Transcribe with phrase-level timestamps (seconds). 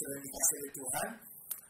[0.00, 1.08] sudah dikasih Tuhan.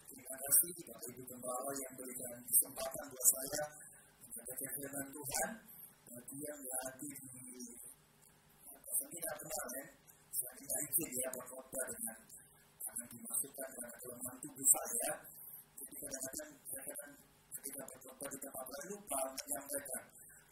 [0.06, 3.62] Terima kasih Bapak Ibu Gembala yang berikan kesempatan buat saya
[4.22, 5.50] menyampaikan firman Tuhan.
[6.10, 7.46] Bagi yang hadir di
[8.86, 9.86] seminar kemarin,
[10.30, 12.16] saya tidak izin ya dengan
[12.78, 15.10] karena dimasukkan dalam kelemahan tubuh saya.
[15.74, 17.12] Jadi kadang-kadang saya kadang
[17.58, 20.04] ketika berkhotbah di tempat lain lupa menyampaikan.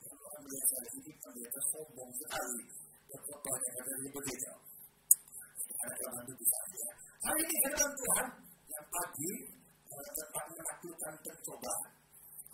[0.02, 2.60] Kalau melihat saya ini pendeta sombong sekali
[3.06, 4.52] berkhotbahnya dia berbeda.
[5.78, 7.07] Ada kelemahan tubuh saya.
[7.18, 8.26] Hari ini firman Tuhan
[8.70, 9.32] yang pagi
[9.90, 11.90] tentang menaklukkan pencobaan.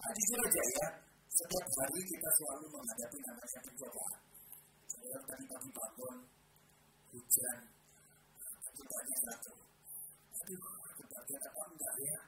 [0.00, 0.88] Nah, jujur aja ya,
[1.28, 4.16] setiap hari kita selalu menghadapi namanya pencobaan.
[4.88, 6.16] Saya tadi pagi bangun,
[7.12, 7.58] hujan,
[8.72, 9.52] cobanya satu.
[10.32, 10.64] Aduh,
[10.96, 12.18] kebagian apa enggak ya?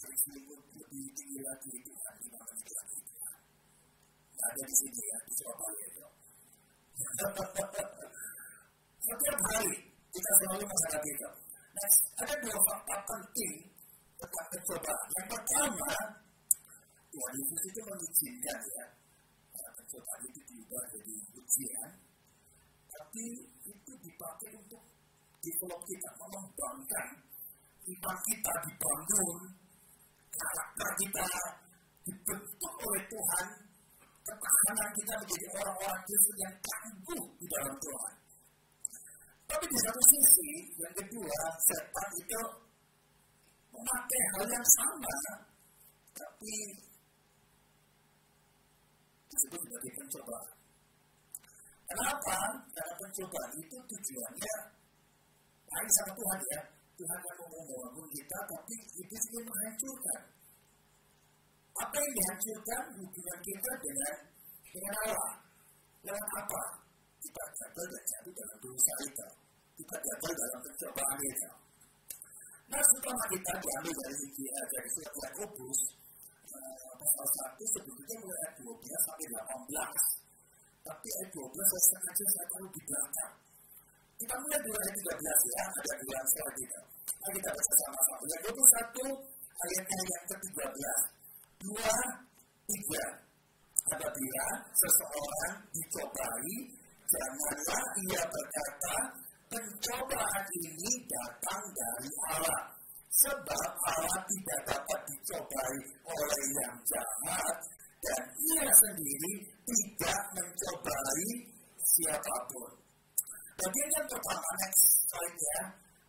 [0.00, 3.36] Selimut lebih tinggi lagi Tuhan dibanding lagi Tuhan.
[4.32, 6.06] Nggak ada di sini ya, di Surabaya itu.
[9.04, 9.72] Setiap hari
[10.08, 11.45] kita selalu menghadapi itu.
[11.76, 13.54] Ada dua fakta penting
[14.16, 15.06] tentang pencobaan.
[15.12, 15.92] Yang pertama,
[17.12, 18.84] Tuhan Yesus itu mengizinkan ya,
[19.76, 21.90] pencobaan itu diubah jadi ujian,
[22.88, 23.24] tapi
[23.68, 24.82] itu dipakai untuk
[25.44, 27.06] develop kita, mengembangkan
[27.86, 29.40] iman kita dibangun,
[30.32, 31.26] karakter kita
[32.08, 33.46] dibentuk oleh Tuhan,
[34.24, 38.25] ketahanan kita menjadi orang-orang Kristen yang tangguh di dalam Tuhan.
[39.46, 40.50] Tapi di satu sisi,
[40.82, 41.38] yang kedua,
[41.70, 42.42] setan itu
[43.70, 45.16] memakai hal yang sama,
[46.16, 46.54] tapi
[49.30, 50.56] disebut sebagai pencobaan.
[51.86, 52.36] Kenapa?
[52.74, 54.56] Karena pencobaan itu tujuannya
[55.66, 56.60] lain sama Tuhan ya.
[56.96, 60.20] Tuhan yang mau membangun kita, tapi itu ingin menghancurkan.
[61.76, 64.14] Apa yang dihancurkan hubungan kita dengan
[64.72, 65.32] dengan Allah?
[66.08, 66.62] Lewat apa?
[67.20, 69.28] Kita gagal dan jatuh dalam dosa itu.
[69.76, 71.50] Kita gagal dalam pencobaan itu.
[72.66, 74.16] Nah, setelah kita diambil dari
[74.50, 75.80] dari surat Yakobus,
[76.96, 77.26] pasal
[77.60, 80.02] 1 sebetulnya mulai ayat 12 sampai 18.
[80.86, 83.34] Tapi ayat 12 saya sengaja saya taruh di belakang.
[84.16, 86.82] Kita mulai dari ayat 13 ya, ada dua selanjutnya.
[87.06, 88.24] Mari kita baca sama-sama.
[88.32, 89.06] Yakobus 1
[89.56, 91.00] ayatnya yang ke-13.
[91.56, 91.94] Dua,
[92.66, 93.04] tiga.
[93.86, 96.54] Apabila seseorang dicobai,
[97.06, 98.96] janganlah ia berkata,
[99.50, 102.62] pencobaan ini datang dari Allah.
[103.16, 107.56] Sebab Allah tidak dapat dicobai oleh yang jahat
[108.04, 109.32] dan ia sendiri
[109.64, 111.24] tidak mencobai
[111.80, 112.70] siapa pun.
[113.56, 115.60] Bagian yang pertama, next slide ya,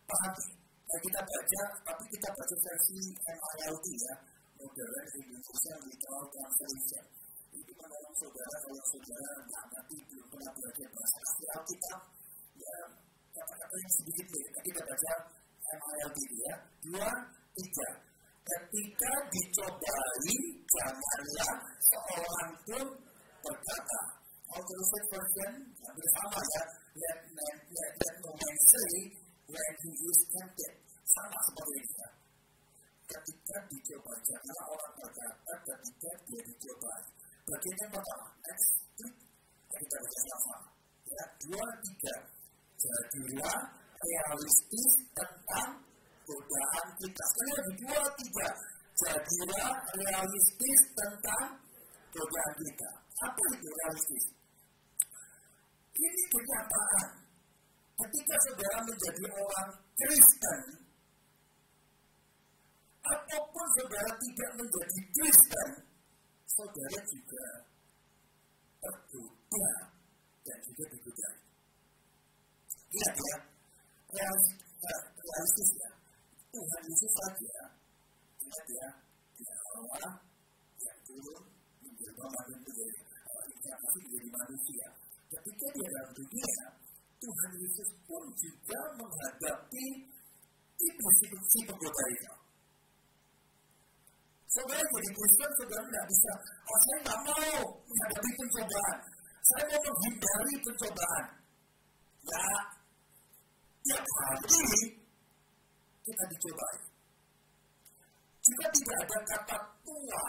[0.04, 0.46] pahami.
[0.88, 4.14] Nah, kita baca, tapi kita baca versi MILT ya,
[4.60, 7.04] Modern Indonesia Literal Translation.
[7.56, 12.17] Itu menolong saudara kalau saudara nggak ngerti belum pernah belajar bahasa asli Alkitab, ya
[13.38, 14.44] kata-kata yang sedikit nih.
[14.66, 15.12] Kita baca
[15.68, 16.54] MILT ya.
[16.82, 17.10] Dua,
[17.54, 17.88] tiga.
[18.48, 21.52] Ketika dicobai, janganlah
[21.84, 22.86] seorang pun
[23.44, 24.00] berkata.
[24.48, 25.52] Alternate version
[25.84, 26.62] hampir sama ya.
[26.96, 28.94] Let, let, let, let no man say
[29.44, 30.72] when he is tempted.
[31.04, 32.08] Sama seperti ini ya.
[33.08, 37.04] Ketika dicoba, janganlah orang berkata ketika dia dicobai.
[37.44, 38.72] Bagian yang pertama, next.
[39.68, 40.56] Kita baca sama.
[41.12, 42.14] Ya, dua, tiga.
[42.78, 43.58] Jadilah
[43.98, 45.70] realistis tentang
[46.22, 47.22] godaan kita.
[47.26, 48.48] Sekali lagi, dua, tiga.
[48.98, 51.58] Jadilah realistis tentang
[52.14, 52.90] godaan kita.
[53.18, 54.24] Apa itu realistis?
[55.98, 57.08] Ini kenyataan.
[57.98, 59.68] Ketika saudara menjadi orang
[59.98, 60.60] Kristen,
[63.02, 65.70] ataupun saudara tidak menjadi Kristen,
[66.46, 67.46] saudara juga
[68.78, 69.70] tergoda
[70.46, 71.37] dan juga digodai.
[72.98, 73.36] Ingat ya,
[75.22, 75.90] realistis ya.
[76.50, 77.62] Tuhan Yesus saja,
[78.42, 78.88] ingat ya,
[79.38, 80.12] tidak Allah
[80.82, 81.44] yang turun
[81.78, 82.84] menjadi dan menjadi
[83.54, 84.86] inkarnasi menjadi manusia.
[85.30, 86.66] Ketika dia dalam dunia,
[87.22, 89.86] Tuhan Yesus pun juga menghadapi
[90.78, 92.34] iblis si penggoda itu.
[94.48, 96.32] Saudara jadi Kristen, saudara tidak bisa,
[96.66, 98.98] oh saya tidak mau menghadapi pencobaan.
[99.44, 101.24] Saya mau menghindari pencobaan.
[102.26, 102.44] Ya,
[103.84, 104.64] tiap hari
[106.08, 106.78] kita dicobai.
[108.48, 110.28] Jika tidak ada kata tua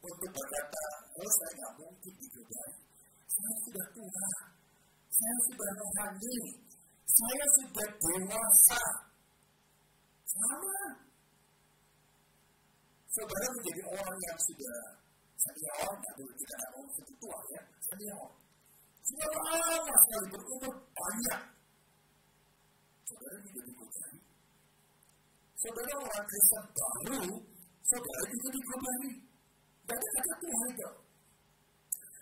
[0.00, 2.72] untuk berkata, oh saya nggak mungkin dicobai.
[3.28, 4.28] Saya sudah tua,
[5.12, 6.38] saya sudah rohani,
[7.04, 8.82] saya sudah dewasa.
[10.24, 10.80] Sama.
[13.14, 14.78] Saudara menjadi orang yang sudah
[15.38, 17.62] senior, nggak dulu kita nggak mau sebut tua ya,
[17.92, 18.28] senior.
[19.04, 21.53] Sudah lama sekali berumur banyak.
[23.14, 24.14] Saudara juga digodai
[25.64, 27.24] saudara orang Kristen baru,
[27.88, 29.14] saudara juga dikorbankan.
[29.84, 30.90] Dari kata Tuhan itu.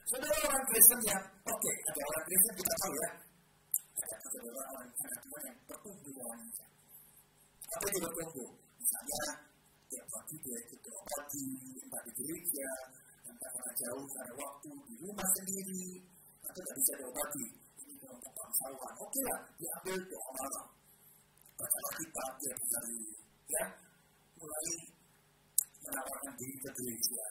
[0.06, 3.11] Saudara orang Kristen yang, oke, okay, ada orang Kristen kita tahu ya.
[3.99, 6.67] Ada saudara orang anak Tuhan yang bertumbuh rohaninya.
[7.73, 8.50] Apa itu bertumbuh?
[8.79, 9.23] Misalnya,
[9.91, 11.47] tiap pagi dia ikut pagi,
[11.83, 12.71] entah di gereja,
[13.27, 15.85] entah karena jauh, karena waktu, di rumah sendiri,
[16.47, 17.47] atau tidak bisa pagi.
[17.83, 18.93] Ini kelompok bangsawan.
[19.03, 20.67] Oke lah, diambil doa malam.
[21.62, 22.79] Baca kitab, dia bisa
[23.55, 23.64] ya,
[24.35, 24.75] mulai
[25.79, 27.26] menawarkan diri ke gereja.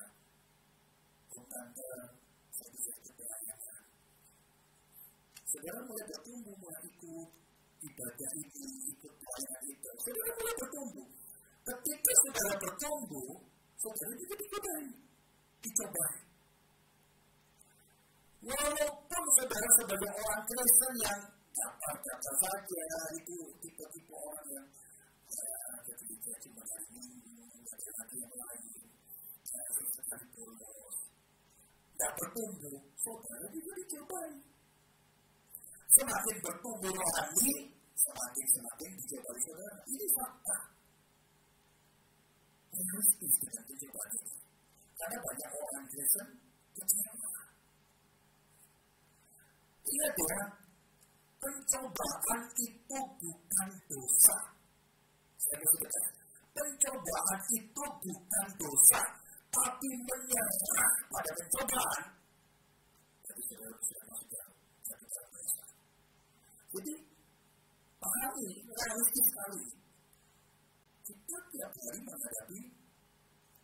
[1.35, 1.89] Bukan ke
[2.55, 3.83] sedikit pelayanan.
[5.43, 7.27] Saudara mulai bertumbuh, mulai ikut
[7.83, 9.89] ibadah ini, ikut pelayanan itu.
[9.99, 11.07] Saudara mulai bertumbuh.
[11.67, 13.31] Ketika saudara bertumbuh,
[13.83, 14.85] saudara juga dicobai.
[15.59, 16.15] Dicobai.
[18.47, 21.19] Walaupun saudara sebagai orang Kristen yang
[21.51, 22.83] dapat-dapat saja
[23.19, 24.67] itu tipe-tipe orang yang
[25.75, 28.63] ada gereja cuma hari minggu, lagi yang lain,
[29.43, 30.95] sekali bolos.
[31.91, 34.33] Tidak bertumbuh, saudara juga dicobai.
[35.91, 37.53] Semakin bertumbuh rohani,
[37.93, 39.77] semakin semakin dicobai saudara.
[39.85, 40.57] Ini fakta
[42.71, 43.87] realistis dengan itu.
[44.97, 46.27] Karena banyak orang Kristen
[46.77, 47.29] kecewa.
[49.81, 50.41] Ingat ya,
[51.41, 54.37] pencobaan itu bukan dosa.
[55.41, 56.01] Saya mau baca.
[56.53, 59.01] Pencobaan itu bukan dosa,
[59.49, 62.03] tapi menyerah pada pencobaan.
[63.25, 63.73] Jadi saudara
[66.71, 66.99] sudah
[68.01, 69.63] pahami, realistis sekali
[71.01, 72.59] kita tiap hari menghadapi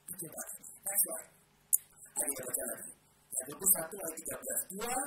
[0.10, 0.58] pencobaan.
[0.58, 1.30] Next slide.
[2.18, 2.92] Ayo kita baca lagi.
[3.38, 4.72] Yang 21 ayat 13.
[4.74, 4.98] Dua,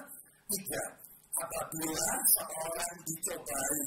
[0.55, 1.10] tiga.
[1.41, 3.81] Apabila seorang dicobai,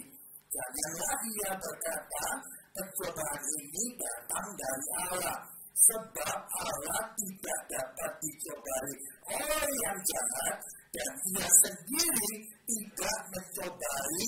[0.49, 2.25] janganlah ia berkata,
[2.73, 5.37] pencobaan ini datang dari Allah.
[5.73, 8.91] Sebab Allah tidak dapat dicobai
[9.35, 10.57] oleh yang jahat
[10.93, 12.31] dan ia sendiri
[12.65, 14.25] tidak mencobai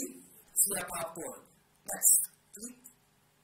[0.51, 1.37] siapa pun.
[1.85, 2.25] Next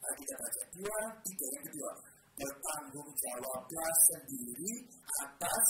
[0.02, 1.92] kita baca dua, tiga yang kedua.
[2.38, 4.72] Bertanggung jawablah sendiri
[5.22, 5.66] atas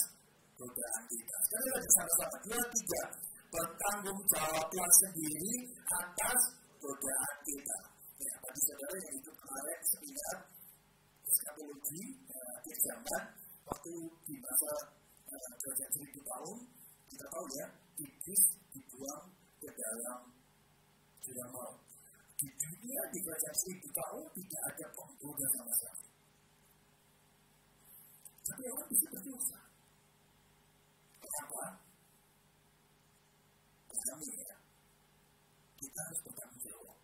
[0.56, 1.36] godaan kita.
[1.46, 2.36] Sekali lagi sama-sama.
[2.46, 3.02] Dua, tiga.
[3.52, 5.54] Bertanggung jawablah sendiri
[5.84, 6.40] atas
[6.80, 7.78] godaan kita.
[8.16, 10.38] Ya, bagi saudara yang ikut kemarin seminar
[11.28, 13.22] eskatologi ya, akhir zaman
[13.68, 13.94] waktu
[14.24, 14.72] di masa
[15.28, 16.58] uh, kerajaan seribu tahun
[17.12, 17.66] kita tahu ya
[18.00, 19.24] iblis dibuang
[19.60, 20.20] ke dalam
[21.20, 21.76] jurang maut
[22.40, 26.06] di dunia di kerajaan seribu tahun tidak ada penggoda sama sekali.
[28.42, 29.60] Tapi orang bisa berdosa.
[31.20, 31.81] Kenapa?
[34.12, 34.56] Kami ya,
[35.80, 36.96] kita harus bertanggung jawab.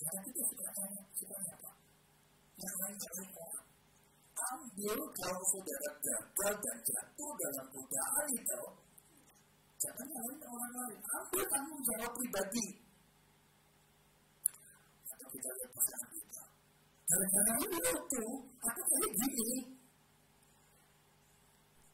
[0.00, 1.72] Karena kita sudah tanya, kita apa?
[2.56, 3.68] Yang lain cari orang.
[4.34, 8.62] Ambil kalau saudara gagal dan jatuh dalam godaan itu,
[9.76, 10.98] jangan nyalain orang lain.
[11.04, 12.66] Ambil tanggung jawab pribadi
[15.34, 16.42] kita lihat pasangan kita.
[17.04, 18.24] Gara-gara ini itu,
[18.62, 19.50] aku kayak gini.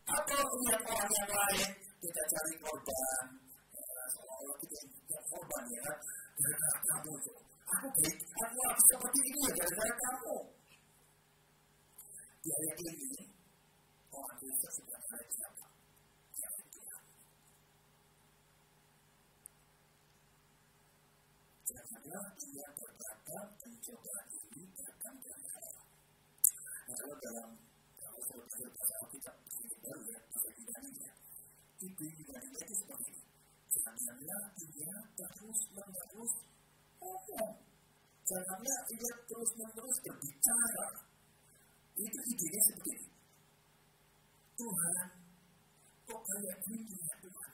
[0.05, 1.71] Atau lihat orang yang lain,
[2.05, 3.40] kita cari korban.
[5.31, 5.87] Korban ya,
[6.43, 7.33] gara-gara kamu itu.
[7.71, 10.37] Aku baik, aku harus seperti ini ya, gara-gara kamu.
[12.43, 13.23] Di ayat ini,
[14.11, 15.67] orang Kristus sudah mulai siapa?
[16.51, 17.03] Tuhan.
[21.71, 25.87] Janganlah ia berkata pencobaan ini datang dari Allah.
[26.91, 27.51] Nah, kalau dalam
[28.03, 28.19] kalau
[28.51, 30.19] saya baca Alkitab ya, ya,
[34.81, 36.33] Ia terus menerus
[36.97, 37.55] ngomong.
[38.25, 40.89] Janganlah ia terus menerus berbicara.
[42.01, 43.09] Itu idenya seperti ini.
[44.57, 45.07] Tuhan,
[46.09, 47.53] kok kayak gini ya Tuhan?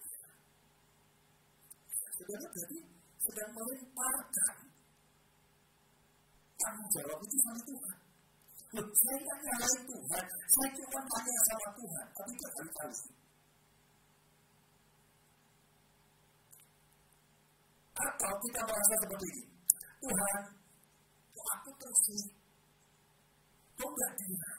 [2.14, 2.78] Saudara berarti
[3.26, 4.54] sedang melemparkan
[6.62, 7.99] tanggung jawab itu sama Tuhan.
[8.75, 13.15] Loh, saya kan nyalain Tuhan, saya cuma tanya sama Tuhan, tapi berkali-kali.
[17.97, 19.45] Atau kita merasa seperti ini,
[20.05, 20.41] Tuhan,
[21.33, 22.05] kok aku terus?
[23.81, 24.50] Kok nggak dia?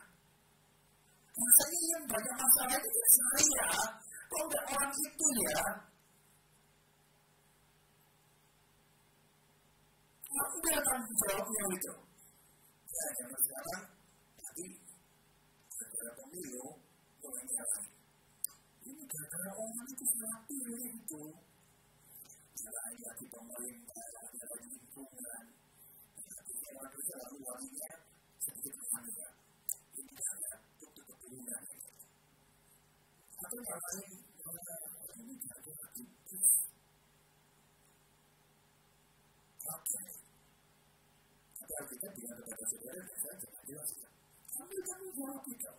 [1.38, 3.65] Rasanya yang banyak masalah itu saya,
[4.25, 5.62] kok nggak orang itu ya?
[10.38, 11.94] Ambil tanggung jawabnya itu.
[12.89, 13.84] Ya, zaman sekarang,
[14.38, 14.65] tadi,
[15.70, 16.65] segera pemilu,
[17.22, 17.84] mulai jalan.
[18.86, 21.22] Ini gara-gara orang itu salah pilih itu.
[22.67, 25.43] Ya di pemerintah, ada di lingkungan.
[26.75, 27.93] Waktu selalu wanginya,
[28.43, 28.75] sedikit
[29.07, 29.29] ya.
[29.95, 31.63] Ini hanya untuk keturunan.
[33.39, 34.12] Atau yang lain,
[35.15, 36.43] ini jadi aktif.
[39.63, 40.01] Oke.
[41.55, 44.12] Tapi Alkitab bilang kepada saudara, saya jangan jelaskan.
[44.59, 45.71] Ambil tanggung jawab kita.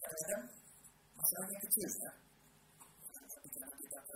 [0.00, 0.44] Kadang-kadang
[1.12, 2.31] masalahnya kecil ya.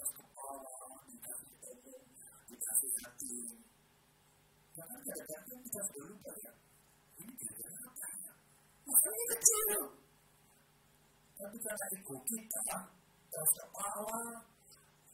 [0.07, 0.71] Terus kepala,
[1.11, 2.03] dikasih umum,
[2.47, 3.35] dikasih hati.
[4.71, 6.53] Jangan kita sudah ya.
[7.19, 8.33] Ini kira apa ya?
[8.87, 9.83] Masalahnya kecil.
[11.35, 12.79] Tapi karena ego kita,
[13.35, 14.23] terus kepala,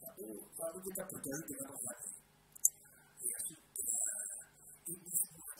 [0.05, 0.29] lalu,
[0.61, 2.13] lalu kita berdalih dengan orang lain.
[3.25, 4.13] Ya sudah,
[4.93, 5.53] ini semua.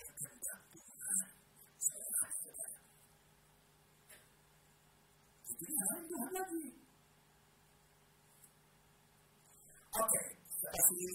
[10.03, 10.19] Oke,
[10.59, 11.15] kasih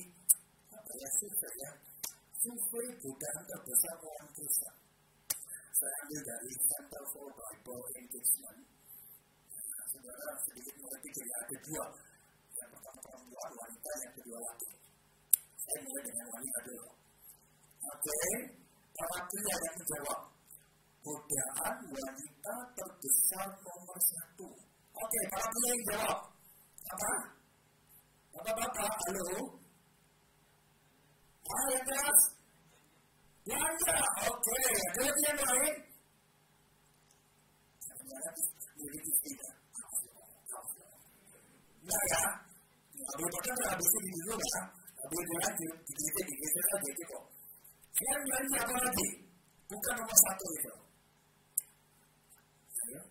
[0.72, 1.72] apa ya survei ya.
[2.40, 4.76] Survei bukan terbesar orang Kristen.
[5.76, 8.64] Saya ambil dari Center for Bible Engagement.
[9.92, 11.86] Saudara sedikit mengerti jadi ada dua.
[12.56, 14.70] Yang pertama perempuan, wanita, yang kedua laki.
[15.36, 16.88] Saya mulai dengan wanita dulu.
[17.92, 18.20] Oke,
[19.04, 20.22] pria yang menjawab.
[21.04, 24.48] Godaan wanita terbesar nomor satu.
[24.96, 26.20] Oke, para yang jawab.
[26.88, 27.37] Apa?
[28.38, 29.50] Bapak-bapak, halo?
[31.50, 32.20] Ah, yang keras?
[33.50, 33.98] Belanja,
[34.30, 34.58] oke.
[34.94, 35.76] Ada yang lain?
[41.88, 42.22] Nah ya,
[43.10, 44.62] Abu Bakar habisin dulu ya.
[45.02, 47.18] Abu lanjut, digeser, gitu.
[48.06, 49.08] Yang lain lagi?
[49.66, 50.74] Bukan nomor satu itu.
[52.86, 53.02] Ayo.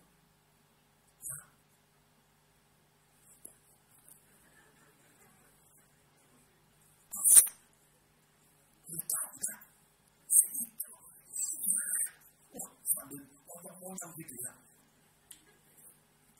[12.97, 14.51] Sambil ngomong-ngomong gitu ya.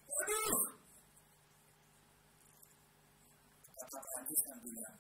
[0.10, 0.58] Waduh,
[3.78, 4.98] kata Perancis kan bilang,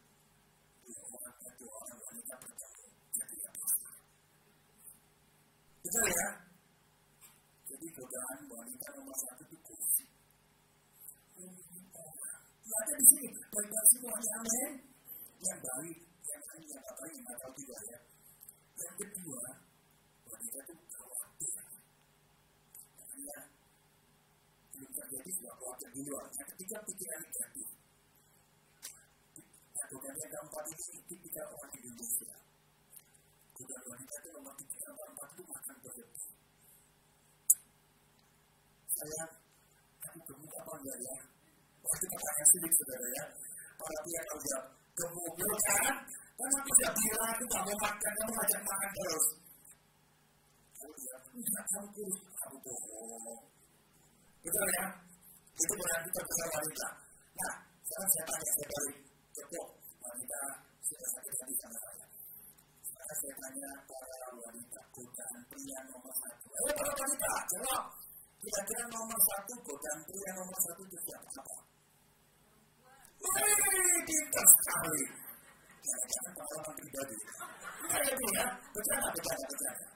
[0.85, 2.85] dua orang itu orang wanita bertemu,
[3.17, 3.67] jadi apa?
[5.87, 6.29] Betul ya?
[7.63, 10.03] Jadi godaan wanita nomor satu itu kursi.
[12.67, 14.71] Ya ada di sini, banyak semuanya amin.
[15.39, 17.23] Yang baik, yang lain, yang apa yang
[17.55, 17.99] juga ya.
[18.75, 19.43] Yang kedua,
[20.27, 21.55] wanita itu khawatir.
[22.99, 23.39] Makanya,
[24.75, 26.27] belum terjadi sebuah khawatir di luar.
[26.35, 27.67] Yang ketiga, pikiran negatif.
[29.87, 32.36] Bukan yang keempat ini tipikal orang Indonesia.
[33.57, 36.25] Bukan wanita itu nomor tiga sama empat itu makan berlebih.
[38.93, 39.23] Saya,
[40.05, 41.15] aku gemuk apa ya?
[41.81, 43.25] Waktu katanya sulit saudara ya.
[43.77, 44.61] Para pihak kalau
[44.93, 45.95] gemuk kan?
[46.37, 49.25] Aku sudah bilang gak mau makan, kamu ngajak makan terus.
[50.77, 53.41] Kalau dia, enggak kamu kurus, kamu bohong.
[54.45, 54.85] Betul ya?
[55.57, 56.87] Itu berarti terbesar wanita.
[57.41, 57.55] Nah,
[57.89, 58.97] sekarang saya tanya, saya balik.
[59.33, 59.67] Cukup,
[60.05, 60.39] wanita
[60.85, 61.86] sudah sakit hati sama
[63.15, 66.45] tanya para wanita godaan pria nomor satu.
[66.51, 67.83] Eh, para wanita, jawab.
[68.37, 71.29] Kira-kira nomor satu godaan pria nomor satu itu siapa?
[71.39, 71.55] Apa?
[73.23, 75.03] Wih, pintar sekali.
[75.87, 77.17] Jangan pengalaman pribadi.
[77.87, 78.45] Nah, itu ya,
[78.75, 79.87] bercanda, bercanda, bercanda.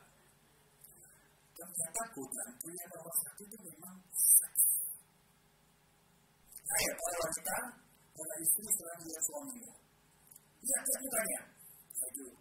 [1.51, 4.63] Ternyata godaan pria nomor satu itu memang seks.
[6.71, 7.57] Ayo, para wanita,
[8.15, 9.71] para istri selain dia suamimu.
[10.63, 11.41] Ya, saya tanya.
[12.01, 12.40] Aduh,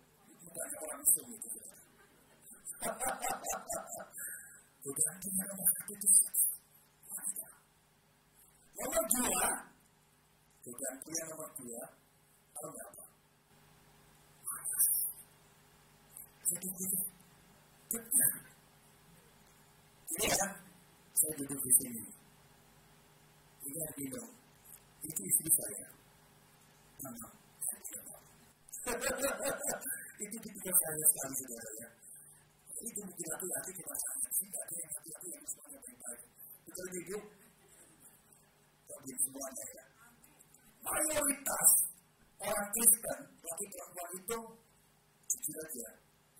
[0.60, 1.48] bukan orang Islam itu.
[4.80, 6.08] Godaan pria nomor satu itu.
[8.80, 9.44] Nomor dua,
[10.64, 11.82] godaan pria nomor dua,
[12.56, 13.04] tahu nggak apa?
[16.50, 16.98] Jadi gitu.
[20.10, 20.48] Ini ya,
[21.16, 22.02] saya duduk di sini.
[23.64, 24.28] Ini yang minum.
[25.00, 25.88] Itu istri saya.
[30.20, 31.88] Itu ketika saya sekali saudara ya.
[32.80, 36.22] Itu mungkin laki-laki kita sangat tidak ada yang laki-laki yang semuanya baik-baik.
[36.68, 37.18] Betul ibu?
[38.84, 39.84] Tapi semuanya ya.
[40.80, 41.68] Mayoritas
[42.40, 44.38] orang Kristen, laki perempuan itu
[45.28, 45.88] jujur aja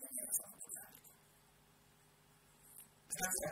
[0.00, 0.90] yang sama Tuhan.
[3.08, 3.50] Makanya,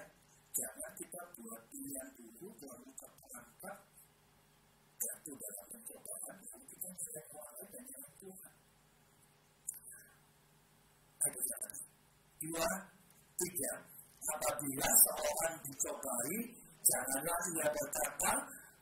[0.56, 3.76] jangan kita buat pilihan dulu baru terperangkap
[4.98, 8.47] jatuh dalam pencobaan yang kita tidak kuat dan yang Tuhan.
[11.18, 12.68] Dua,
[13.34, 13.72] tiga.
[14.28, 16.38] Apabila seorang dicobai,
[16.86, 18.32] janganlah ia berkata,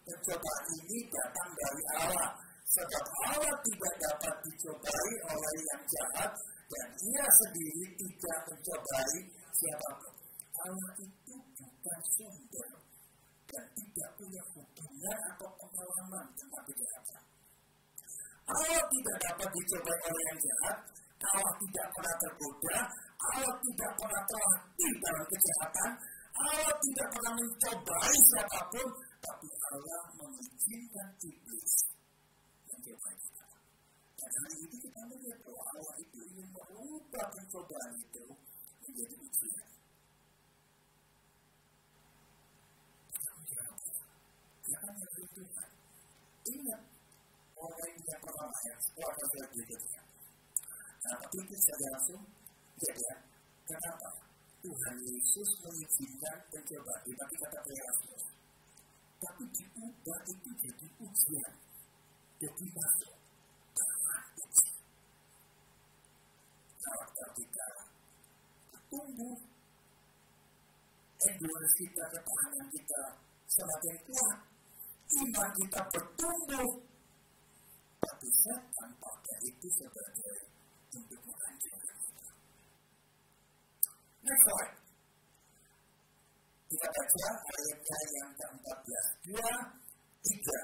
[0.05, 2.29] pencobaan ini datang dari Allah.
[2.67, 6.31] Sebab Allah tidak dapat dicobai oleh yang jahat
[6.67, 9.19] dan ia sendiri tidak mencobai
[9.55, 10.15] siapa pun.
[10.67, 12.71] Allah itu bukan sumber
[13.47, 17.25] dan tidak punya hubungan atau pengalaman tentang kejahatan.
[18.47, 20.77] Allah tidak dapat dicobai oleh yang jahat,
[21.17, 22.79] Allah tidak pernah tergoda,
[23.17, 25.91] Allah tidak pernah terlatih dalam kejahatan,
[26.37, 28.89] Allah tidak pernah mencobai siapa pun,
[29.25, 31.73] tapi Allah mengizinkan iblis
[32.69, 33.47] mencobai kita.
[34.17, 38.25] Dan hari ini kita melihat bahwa Allah itu ingin merubah pencobaan itu
[38.85, 39.69] menjadi ujian.
[44.67, 45.71] Jangan menjadi Tuhan.
[46.47, 46.83] Ingat
[47.57, 50.06] orang yang pertama ya, setelah kita berikutnya.
[51.07, 52.23] Tapi itu saya langsung
[52.83, 53.03] jadi
[53.63, 54.11] kenapa?
[54.67, 58.23] Tuhan Yesus mengizinkan pencobaan, tapi kata Yesus.
[59.23, 61.55] Tapi diubah itu jadi ujian.
[62.43, 63.17] Jadi masuk.
[66.87, 67.67] Kalau kita
[68.91, 69.39] tumbuh,
[71.31, 73.03] endurance kita, ketahanan kita
[73.47, 74.39] semakin kuat,
[75.23, 76.71] iman kita bertumbuh,
[78.03, 80.56] tapi setan pakai itu sebagai.
[84.27, 84.75] Next slide.
[86.67, 89.07] Kita baca ayatnya yang ke-14.
[89.23, 89.53] Dua,
[90.25, 90.61] tiga.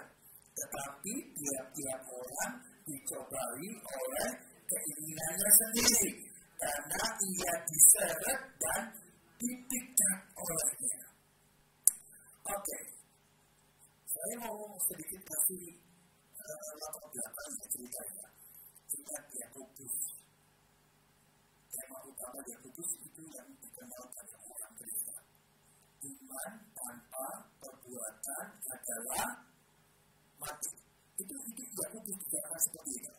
[0.53, 4.31] Tetapi tiap-tiap orang dicobai oleh
[4.67, 6.11] keinginannya sendiri.
[6.59, 8.83] Karena ia diseret dan
[9.39, 11.07] dipikat olehnya.
[12.51, 12.67] Oke.
[12.67, 12.83] Okay.
[14.11, 14.59] Saya mau
[14.91, 15.67] sedikit kasih
[16.35, 18.27] uh, latar belakang ceritanya.
[18.91, 20.22] Cerita Yakobus.
[22.23, 25.23] Utama Yakobus itu yang dikenal pada orang Kristen.
[26.07, 29.43] Iman tanpa perbuatan adalah
[30.39, 30.71] mati.
[31.19, 33.15] Itu itu Yakobus dikatakan seperti itu.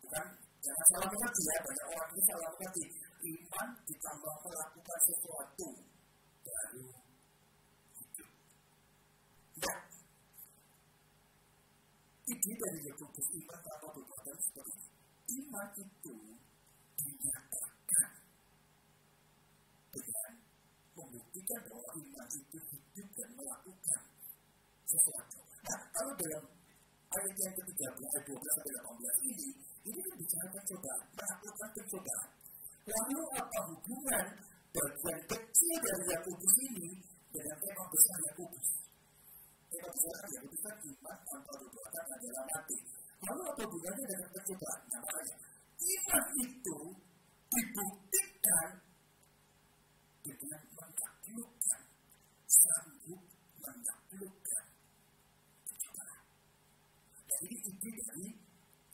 [0.00, 0.24] Bukan
[0.64, 2.82] jangan salah mengerti ya, banyak orang ini salah mengerti.
[3.36, 5.68] Iman ditambah melakukan sesuatu
[6.40, 6.88] baru
[9.60, 9.80] Nah,
[12.32, 14.88] ide dari Yakobus iman tanpa perbuatan seperti.
[15.36, 16.16] Iman itu
[16.98, 18.10] dinyatakan
[19.94, 20.32] dengan
[20.98, 24.02] membuktikan bahwa iman itu hidup dan melakukan
[24.88, 26.44] Nah, kalau dalam
[27.12, 29.48] ayat yang ketiga ayat 12 sampai 18 ini,
[29.84, 32.28] ini kan bicara pencobaan, melakukan pencobaan.
[32.88, 34.26] Lalu apa hubungan
[34.72, 36.88] bagian kecil dari Yakobus ini
[37.28, 38.68] dengan tema besar Yakobus?
[39.68, 42.78] Tema besar Yakobus kan iman tanpa perbuatan adalah mati.
[43.28, 44.80] Lalu apa hubungannya dengan pencobaan?
[44.88, 45.36] Nah, makanya
[45.78, 46.78] iman itu
[47.52, 48.68] dibuktikan
[50.24, 51.82] dengan menaklukkan,
[52.48, 53.20] sanggup
[53.60, 54.64] menaklukkan
[55.68, 56.22] pencobaan.
[57.38, 58.26] Jadi ini dari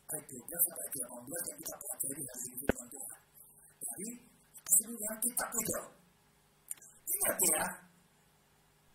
[0.04, 3.20] ayat 12 sampai ayat 18 yang kita pelajari hari ini firman Tuhan.
[3.80, 4.08] Jadi
[4.52, 5.80] keseluruhan kita punya.
[7.08, 7.64] Ingat ya,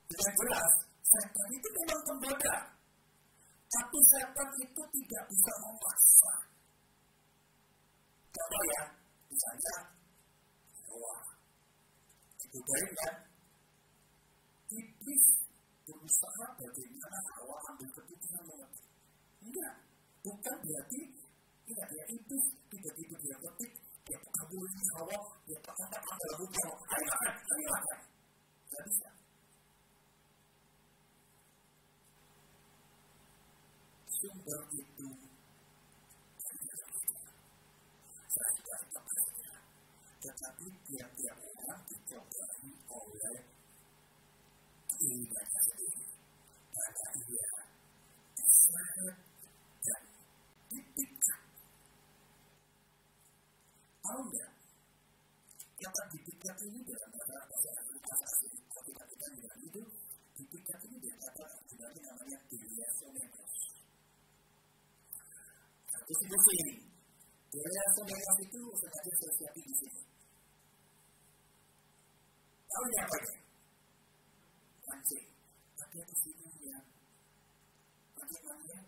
[0.06, 2.56] dengan jelas, setan itu memang pemboda.
[3.74, 6.34] Tapi setan itu tidak bisa memaksa.
[8.30, 8.84] Contoh ya,
[9.34, 9.76] misalnya,
[10.94, 11.26] wah,
[12.38, 13.16] digodain kan,
[14.78, 15.26] iblis
[15.90, 18.89] berusaha bagaimana Hawa ambil keputusan mengerti.
[19.40, 19.74] Enggak,
[20.24, 21.02] bukan berarti
[21.70, 23.72] tidak dia iblis tiba-tiba dia ketik,
[24.04, 28.00] dia kabulin Hawa, dia katakan dalam hukum, ayo makan, ayo makan.
[28.70, 29.10] Tidak bisa.
[34.20, 35.08] Sumber itu
[66.10, 66.76] Satu sebut ini.
[67.54, 70.02] Deliasomenos itu saya siapin di sini.
[72.66, 73.34] Tahu ya apa ya?
[74.90, 75.26] Mancing.
[75.78, 76.82] Tapi di sini ya.
[78.18, 78.86] Mancing-mancing.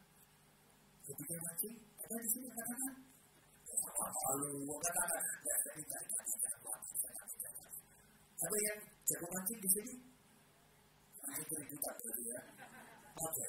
[1.05, 2.93] Ketika mancing, ada di sini katakan.
[3.69, 4.49] Lalu,
[4.81, 5.21] katakan.
[5.45, 6.01] Ya, saya tidak
[8.41, 9.93] Ada yang jago mancing di sini?
[11.21, 12.41] Mancing keributan berarti ya.
[13.13, 13.45] Oke.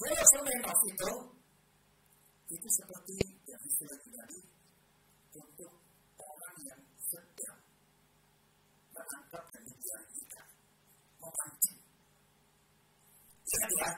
[0.00, 1.35] Kalau semenos itu,
[2.46, 3.14] itu seperti
[3.50, 4.40] yang istilah tadi,
[5.34, 5.72] untuk
[6.14, 7.60] orang yang sedang
[8.94, 10.48] menangkap dan ikan,
[11.18, 11.80] memancing.
[13.46, 13.90] Ingat ya,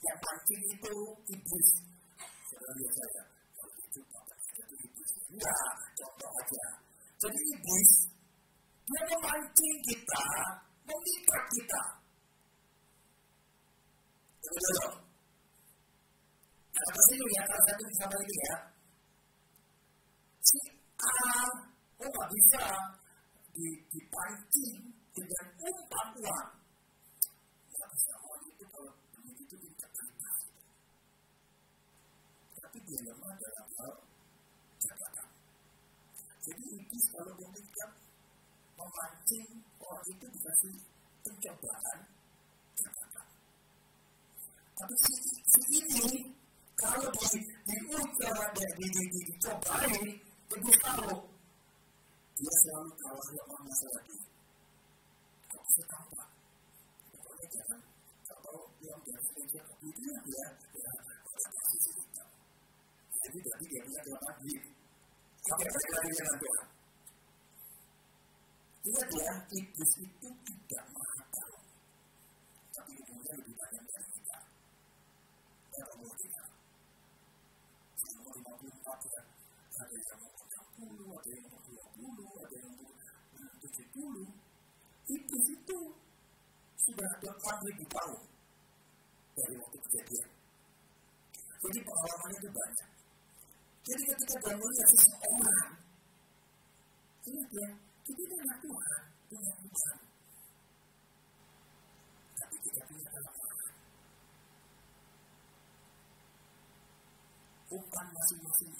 [0.00, 0.94] yang pancing itu
[1.32, 1.70] iblis.
[2.50, 3.24] Saudara lihat saya,
[3.56, 5.10] kalau itu itu iblis.
[5.30, 5.44] Ini
[7.20, 7.92] Jadi iblis
[8.90, 10.24] dia memancing kita,
[10.82, 11.82] memikat kita.
[14.40, 15.09] Betul.
[16.80, 18.56] Apa sih ya kalau satu sama ini ya?
[20.40, 20.58] Si
[20.96, 21.12] A,
[22.00, 22.64] oh nggak bisa
[23.92, 26.48] dipancing dengan umpan uang.
[27.68, 30.48] Nggak bisa uang itu kalau begitu interpretasi.
[32.64, 33.92] Tapi dia lemah dalam hal
[34.80, 35.28] jabatan.
[36.40, 37.92] Jadi iblis kalau memikat
[38.80, 40.74] memancing orang itu dikasih
[41.20, 42.00] pencobaan
[42.72, 43.26] jabatan.
[44.80, 45.12] Tapi si,
[45.44, 46.39] si ini
[46.80, 47.24] kalau di
[47.68, 50.00] diuji dan di, di, di, dicobai,
[50.56, 51.12] ibu tahu
[52.40, 54.24] dia selalu kalah lemah masalah dia.
[55.52, 56.28] Kok bisa tampak?
[57.12, 57.80] Pokoknya jangan
[58.24, 60.46] kalau yang meja itu ya dia
[61.68, 62.24] kita.
[63.20, 64.62] Jadi tadi dia punya kelemahan duit.
[65.40, 66.68] Sampai lagi dengan Tuhan.
[68.80, 71.56] Ingat ya, iblis itu tidak maha tahu.
[72.72, 74.38] Tapi ilmunya lebih banyak dari kita.
[75.68, 76.44] Dan umur kita.
[78.16, 78.36] Umur
[78.90, 79.22] 54 ya.
[79.80, 82.90] Ada yang umur 60, ada yang umur 20, ada yang umur
[83.62, 84.26] 70.
[85.10, 85.78] Iblis itu
[86.74, 88.20] sudah ada 4.000 tahun
[89.38, 90.30] dari waktu kejadian.
[91.60, 92.90] Jadi pengalaman itu banyak.
[93.80, 95.70] Jadi ketika dia seseorang,
[97.26, 97.68] ingat ya,
[98.06, 99.96] kita adalah Tuhan, punya Tuhan.
[102.40, 103.74] Tapi kita punya kelemahan.
[107.70, 108.79] Umpan masing-masing kita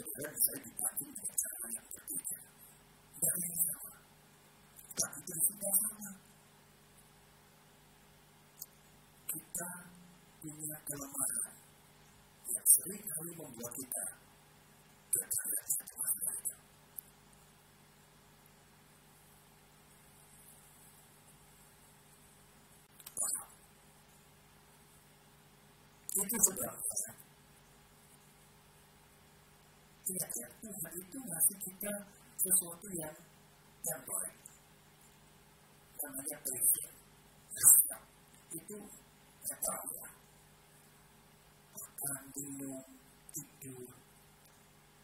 [0.00, 0.92] Saudara bisa tidak
[5.60, 6.10] sama.
[9.28, 9.70] Kita
[10.40, 11.52] punya kelemahan
[12.48, 14.04] yang sering kali membuat kita.
[23.20, 23.48] Paham?
[26.10, 27.20] Itu sebabnya
[30.10, 31.18] Ingat ya, Tuhan itu
[31.80, 31.96] kita
[32.36, 33.16] sesuatu yang
[34.04, 34.36] baik.
[35.96, 36.92] Namanya prinsip.
[38.52, 38.76] Itu
[39.48, 40.08] tahu ya.
[41.72, 42.84] Makan, minum,
[43.32, 43.88] tidur,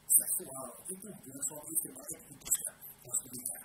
[0.04, 2.76] seksual itu hubungan suami istri banyak diputuskan
[3.08, 3.60] harus.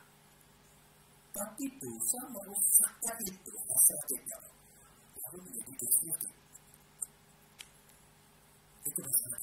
[1.35, 3.51] Tapi dosa merusakkan itu
[4.07, 4.43] tinggal
[5.19, 6.33] lalu menjadi definitif.
[8.87, 9.40] Itu masalah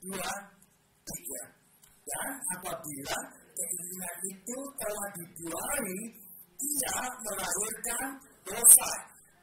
[0.00, 0.32] Dua,
[1.04, 1.42] tiga.
[2.08, 3.18] Dan apabila
[3.52, 5.96] keinginan itu telah dibuai,
[6.60, 8.06] ia melahirkan
[8.48, 8.90] dosa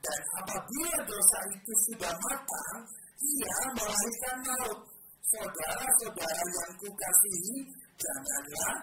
[0.07, 2.79] dan apabila dosa itu sudah matang,
[3.19, 4.79] ia melahirkan maut.
[5.27, 7.57] Saudara-saudara yang kukasihi,
[7.99, 8.75] janganlah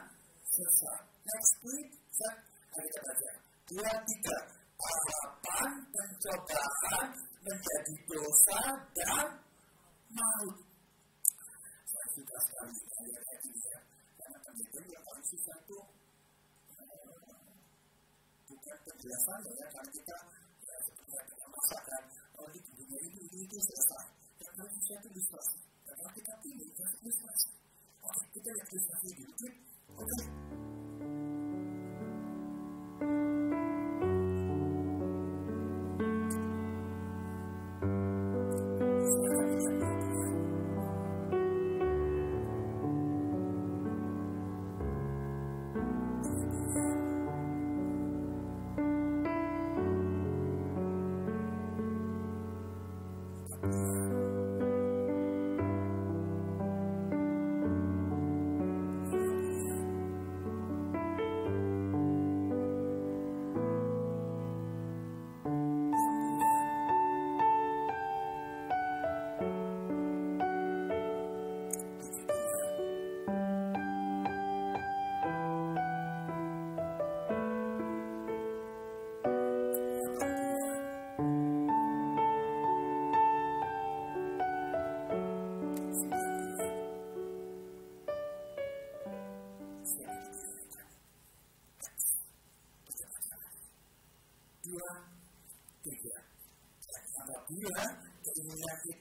[0.44, 1.00] sesat.
[1.24, 1.96] Next please.
[2.74, 3.30] Ayo kita baca.
[3.64, 4.36] Dua, tiga.
[4.74, 7.06] Harapan pencobaan
[7.40, 8.60] menjadi dosa
[8.92, 9.26] dan
[10.12, 10.56] maut.
[12.14, 12.78] Saya suka sekali
[13.10, 13.80] ayat ini ya.
[14.22, 15.78] Karena pendidikan yang paling susah itu
[18.54, 20.16] bukan penjelasan ya, karena kita
[21.10, 22.02] kita masakan
[22.38, 24.06] kalau di dunia itu itu itu selesai
[24.46, 29.34] yang susah itu ilustrasi dan kalau kita pilih kita lihat ilustrasi dulu
[29.98, 30.22] oke
[39.74, 40.13] dua,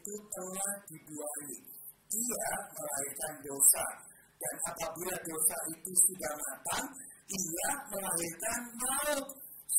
[0.04, 1.56] itu telah dibuai,
[2.12, 3.86] ia melahirkan dosa.
[4.36, 6.92] Dan apabila dosa itu sudah matang,
[7.32, 9.28] ia melahirkan maut.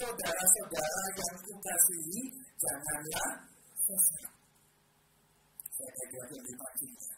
[0.01, 2.21] Saudara-saudara yang kukasihi,
[2.57, 3.31] janganlah
[3.85, 4.33] sesat.
[5.77, 7.15] Saya lebih paginya.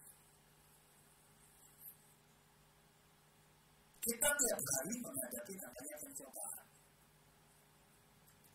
[4.02, 6.66] Kita tiap hari menghadapi namanya pencobaan.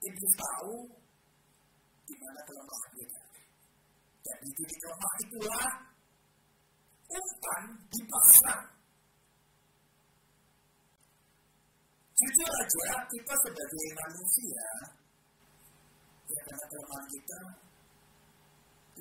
[0.04, 0.76] Ibu tahu
[2.04, 3.22] di mana kelemahan kita.
[4.22, 4.82] Dan di titik
[5.42, 5.74] itulah
[7.10, 8.66] umpan dipasang.
[12.14, 14.66] Jujur aja, kita sebagai manusia,
[16.30, 17.40] ya karena kelemahan kita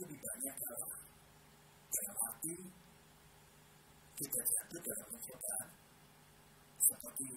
[0.01, 0.97] lebih banyak kalah.
[1.93, 2.57] Dalam arti,
[4.17, 5.69] kita jatuh dalam pencobaan
[6.81, 7.29] seperti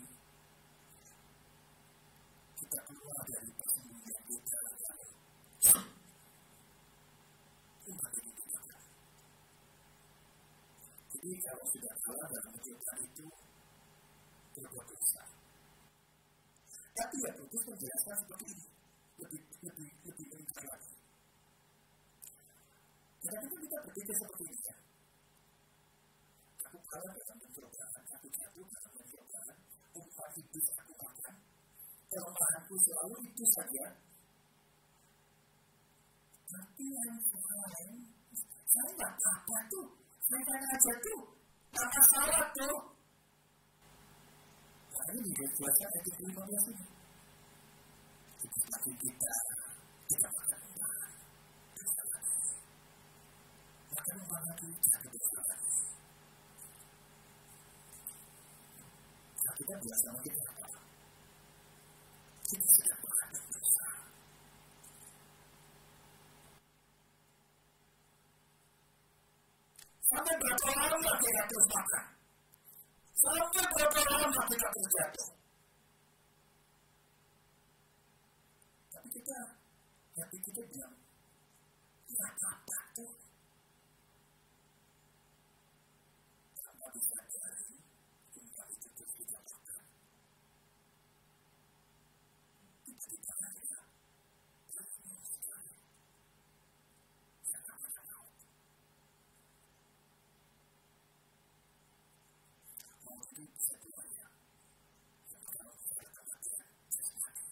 [2.63, 4.59] kita keluar dari persembunyian kita
[7.83, 8.79] umat ini tidak
[11.13, 13.27] jadi kalau sudah kalah dalam kejutan itu
[14.55, 15.23] berbuat dosa
[16.93, 18.65] tapi ya Petrus menjelaskan seperti ini
[19.21, 20.93] lebih lebih lebih lengkap lagi
[23.23, 24.75] kadang kita berpikir seperti ini ya
[26.69, 29.57] aku kalah dalam pencobaan aku jatuh dalam pencobaan
[29.93, 31.35] umpat hidup aku makan
[32.09, 33.85] kelemahanku selalu itu saja
[36.53, 38.13] tapi yang lain
[38.73, 39.87] saya nggak apa tuh.
[40.25, 41.21] Saya aja tuh.
[41.73, 42.92] Nggak masalah tuh
[45.11, 46.85] ini juga ayat yang kelima belas ini
[48.43, 49.33] itu lagi kita
[50.07, 51.09] tidak umpan makan
[54.13, 54.69] dosa lagi
[59.43, 59.73] nah kita.
[59.83, 60.43] Biasa kita.
[60.53, 60.67] Apa
[62.47, 63.85] kita sudah menghadap dosa
[70.03, 72.05] Sampai berapa lama kita terus makan?
[73.17, 73.65] Sampai
[74.81, 75.31] jatuh?
[78.93, 79.37] Tapi kita,
[80.17, 80.95] tapi kita bilang,
[82.09, 83.13] ya apa tuh?
[86.63, 87.77] Tanpa disadari,
[88.37, 89.83] umpan itu terus kita makan.
[92.83, 93.79] Kita tidak ada
[94.73, 95.73] berani sekali.
[97.49, 98.37] Yang namanya maut.
[103.03, 104.27] Mau itu bisa keluarnya.
[105.27, 107.51] Yang pertama kita kematian jasmani.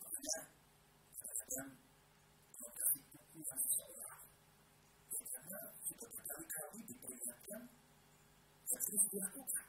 [0.00, 0.38] Makanya
[1.20, 1.70] kadang-kadang
[2.56, 4.22] kalau dari buku yang seseorang,
[5.10, 7.62] biasanya sudah berkali-kali diperingatkan
[8.80, 9.66] terus dilakukan.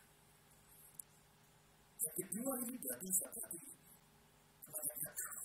[2.01, 3.59] Yang kedua ini berarti seperti
[4.63, 5.43] kebanyakan kamu.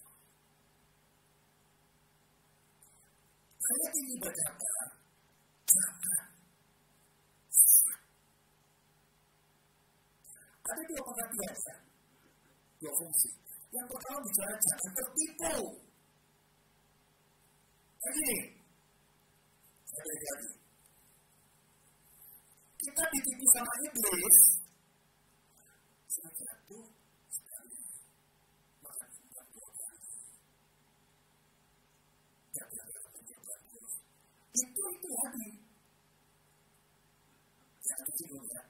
[3.66, 4.72] Saya ingin berkata,
[5.66, 6.24] jangan.
[10.66, 11.78] Ada dua pengertian
[12.80, 13.30] dua fungsi.
[13.74, 15.56] Yang pertama bicara jangan tertipu.
[18.06, 18.32] Lagi,
[19.86, 20.65] saya lagi.
[22.86, 24.38] Kita ditipu sama iblis,
[33.10, 33.94] pencobaan terus.
[34.54, 35.50] Itu itu hati.
[37.82, 38.62] Jangan disinggung ya.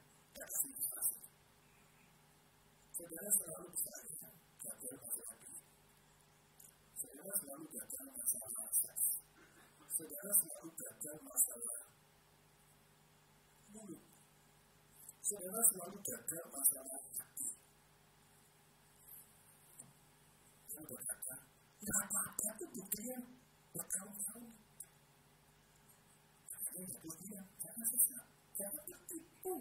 [2.97, 4.33] Saudara selalu masalah duit.
[4.65, 5.61] Saudara selalu.
[6.97, 7.37] Saudara
[10.33, 10.73] selalu
[11.21, 11.76] masalah
[15.27, 17.51] Saudara selalu gagal masalah hati.
[20.71, 21.35] Saya berkata,
[21.83, 23.19] nggak apa-apa itu buktinya
[23.75, 24.47] bertahun-tahun.
[26.47, 29.55] Saya nggak boleh bilang, jangan sesat, jangan tertipu.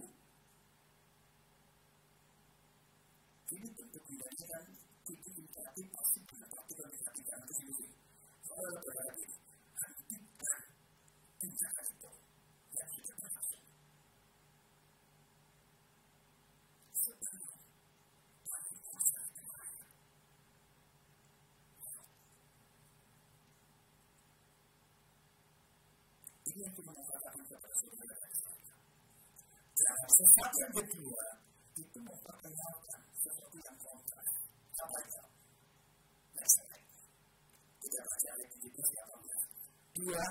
[3.49, 7.87] Ini bentuk dibandingkan itu inisiatif pasti punya praktikan inisiatif yang itu sendiri.
[8.45, 9.14] Kalau berarti
[30.15, 31.23] Sesat yang kedua
[31.75, 34.31] itu memperkenalkan sesuatu yang kontras.
[34.79, 35.21] Apa itu?
[36.39, 36.87] Respect.
[37.83, 39.15] Kita baca ayat 17 siapa
[39.91, 40.25] Dua,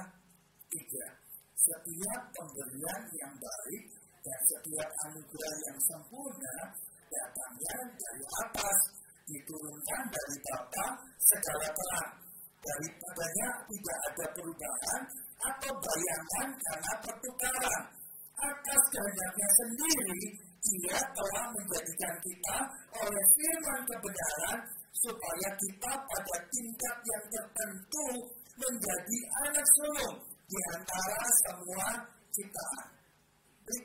[0.72, 1.06] tiga.
[1.52, 3.84] Setiap pemberian yang baik
[4.24, 6.56] dan setiap anugerah yang sempurna
[7.12, 8.78] datangnya dari atas,
[9.28, 10.86] diturunkan dari Bapa
[11.28, 12.12] segala terang.
[12.64, 15.02] Daripadanya tidak ada perubahan
[15.44, 18.03] atau bayangan karena pertukaran.
[18.44, 20.20] Atas kehendaknya sendiri,
[20.64, 22.56] ia telah menjadikan kita
[22.92, 24.58] oleh firman kebenaran
[24.92, 28.08] supaya kita pada tingkat yang tertentu
[28.60, 31.88] menjadi anak sulung di antara semua.
[33.64, 33.84] Baik,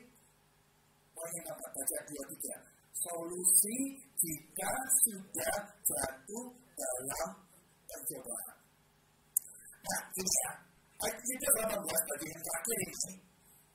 [1.16, 2.56] poin yang baca dua tiga.
[3.00, 3.78] Solusi
[4.20, 4.72] jika
[5.08, 5.56] sudah
[5.88, 6.46] jatuh
[6.76, 7.28] dalam
[7.88, 8.56] percobaan.
[9.80, 10.52] Nah, ini ya.
[11.00, 13.29] Ayat kita 18 bagian terakhir ini.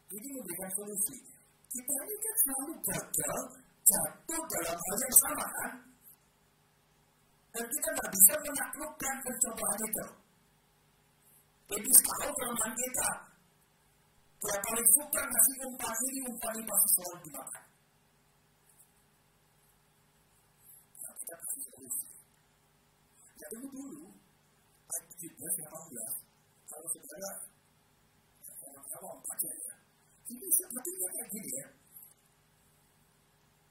[0.05, 1.17] Ini memberikan solusi.
[1.65, 3.39] Kita ini kan selalu gagal
[3.85, 5.71] jatuh dalam hal yang sama kan?
[7.55, 10.05] Dan kita nggak bisa menaklukkan percobaan itu.
[11.65, 13.09] Jadi tahu kelemahan kita.
[14.45, 17.63] Dia paling suka ngasih umpan ini, umpan ini pasti selalu dimakan.
[21.01, 22.07] Nah, kita kasih solusi.
[23.49, 24.03] Tunggu dulu.
[24.85, 25.33] Ayat 17,
[25.65, 26.13] 18.
[26.69, 27.31] Kalau saudara,
[28.61, 29.75] orang-orang baca ya.
[30.75, 31.67] Kayak gini ya.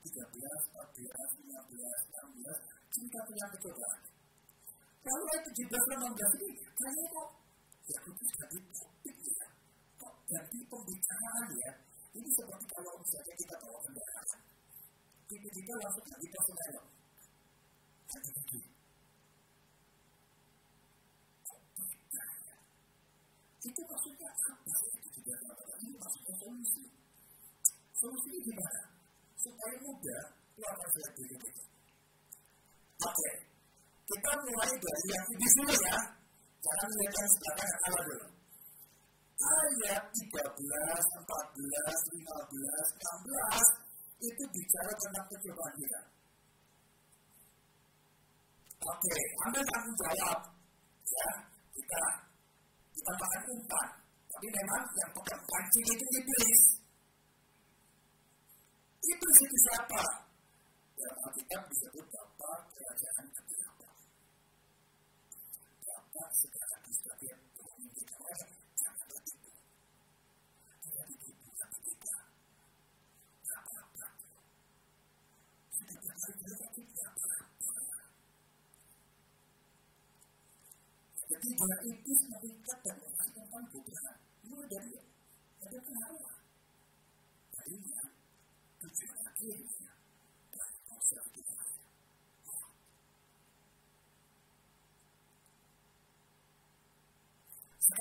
[0.05, 1.05] 13, 14,
[1.45, 2.57] 15, 16,
[2.93, 4.01] cinta punya percobaan.
[5.05, 7.29] Kalau ayat 17, 18 ini, kayaknya kok
[7.85, 9.49] ya itu jadi topik ya.
[10.01, 11.73] Kok jadi pembicaraan ya.
[12.15, 14.41] Ini seperti kalau misalnya kita bawa kendaraan.
[15.29, 16.85] Tiba-tiba langsung jadi personel.
[18.09, 18.61] Hati-hati.
[23.65, 24.73] Itu maksudnya apa?
[25.85, 26.94] Ini maksudnya solusi.
[28.05, 28.85] Solusi gimana?
[29.41, 30.29] Supaya mudah,
[30.61, 31.65] akan saya berikut ini.
[33.01, 33.33] Oke,
[34.05, 35.97] kita mulai dari yang ini dulu ya.
[36.61, 38.29] Jangan lihat yang sebelah awal dulu.
[39.41, 46.05] Ayat 13, 14, 15, 16 itu bicara tentang percobaan kita.
[48.85, 49.17] Oke,
[49.49, 50.45] ambil tanggung jawab.
[51.09, 51.41] Ya,
[51.73, 52.21] kita
[53.01, 53.97] kita makan umpan.
[54.29, 56.84] Tapi memang yang pegang pancing itu iblis.
[59.05, 59.29] Itu
[59.61, 60.01] siapa?
[60.97, 63.89] Dalam Alkitab disebut Bapak Kerajaan Ketiapa.
[65.85, 68.49] Bapak segala sebagai pemimpin orang
[68.81, 69.53] jangan begitu.
[70.89, 72.17] Dia begitu tapi kita.
[73.53, 74.09] Apa-apa.
[75.69, 77.85] Sudah berkali-kali tapi tidak apa-apa.
[81.29, 82.24] Jadi dia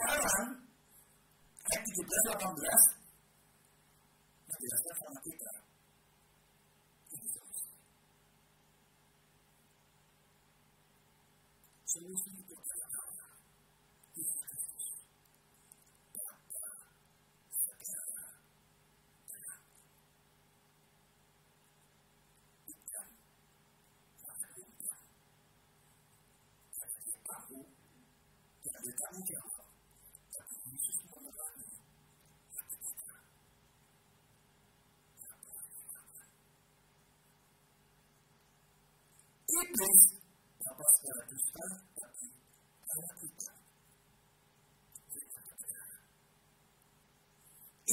[0.03, 0.51] Sekarang
[1.63, 3.02] ayat 17 18 menjelaskan
[39.63, 40.01] Iblis
[40.59, 42.27] dapat secara dusta, tapi
[42.83, 43.51] karena kita.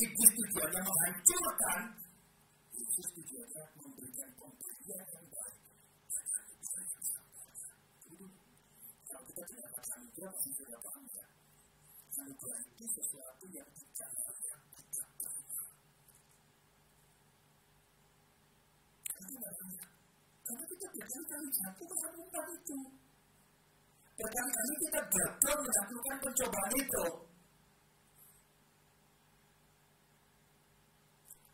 [0.03, 1.81] Iblis tujuannya menghancurkan,
[2.75, 5.59] Yesus tujuannya memberikan pemberian yang baik.
[9.07, 11.27] Kalau kita tidak anugerah, masih tidak paham ya.
[12.19, 14.59] Anugerah itu sesuatu yang tidak terima.
[19.23, 19.91] Itu namanya.
[20.91, 22.79] Ke dalam umpan itu.
[24.19, 27.05] Berkali-kali kita gagal melakukan pencobaan itu.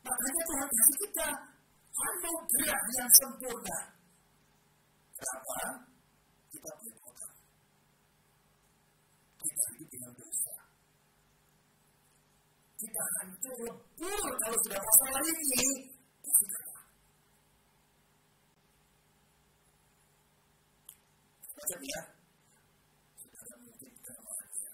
[0.07, 1.29] Makanya Tuhan kasih kita
[1.97, 3.79] anugerah yang sempurna.
[5.17, 5.61] Kenapa?
[6.51, 7.29] Kita berdoa.
[9.37, 10.57] Kita hidup dengan dosa.
[12.77, 15.65] Kita hancur lebur kalau sudah masalah ini.
[16.25, 16.77] Pasti kalah.
[21.67, 22.03] Ya.
[23.19, 23.91] Saudara mungkin.
[24.07, 24.71] Sama itu.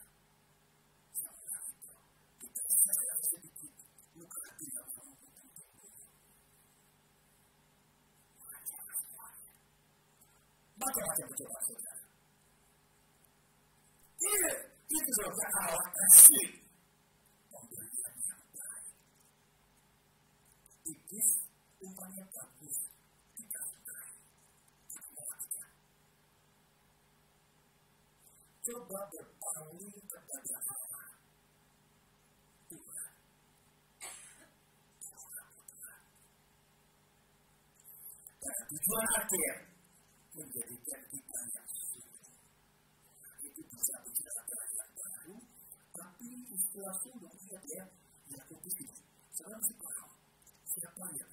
[2.37, 3.73] Kita sedang sedikit
[11.33, 12.05] percobaan saudara.
[14.23, 14.53] Ini,
[14.93, 16.62] itu kasih
[28.63, 31.07] coba berpaling kepada Allah
[32.71, 33.11] Tuhan
[38.39, 39.55] dan tujuan akhir
[40.39, 42.01] menjadikan kita yang suci
[43.43, 45.37] itu bisa bicara yang baru
[45.91, 47.85] tapi istilah sudah lihat ya
[48.31, 49.03] yang itu tidak
[49.33, 50.11] sekarang sih paham.
[50.71, 51.29] Siapa yang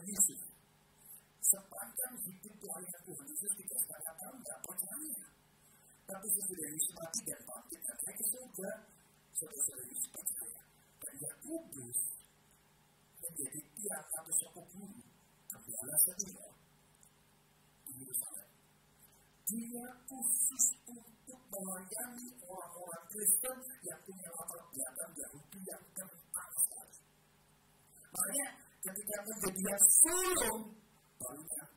[0.00, 0.32] kondisi.
[1.44, 5.20] Sepanjang hidup layak Tuhan Yesus tidak katakan tidak percaya.
[6.08, 8.70] Tapi sesudah Yesus mati dan bangkit dan naik ke surga,
[9.36, 10.62] saudara-saudara Yesus percaya.
[11.00, 11.98] Dan Yakobus
[13.20, 14.32] menjadi tiang satu.
[14.40, 15.00] sokok guru
[15.52, 16.48] gembala setia
[17.90, 18.04] di
[19.50, 26.96] Dia khusus untuk melayani orang-orang Kristen yang punya latar belakang Yahudi yang kental sekali.
[28.14, 30.72] Makanya Ketika menjadi sulung,
[31.20, 31.68] banyak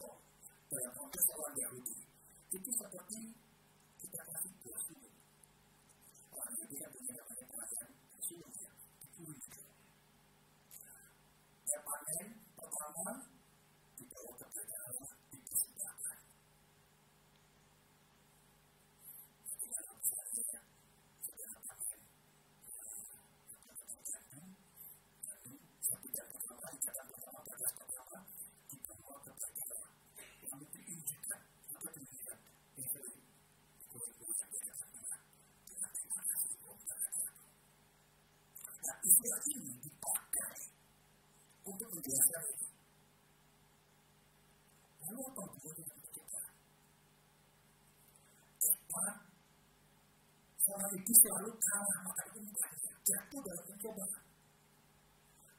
[51.33, 52.71] lalu kalah makan umpan
[53.03, 54.21] jatuh dalam pencobaan.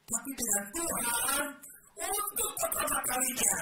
[0.05, 1.45] Tapi dengan Tuhan
[1.95, 3.55] untuk pertama kalinya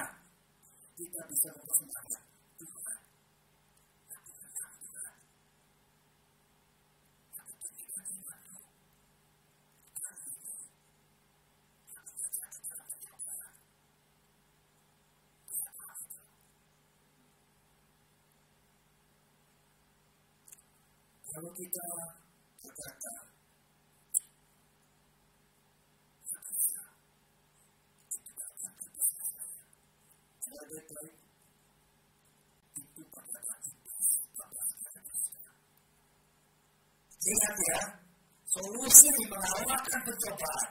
[38.84, 40.68] pusing menawarkan pencobaan.